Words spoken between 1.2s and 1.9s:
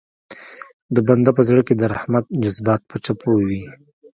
په زړه کې د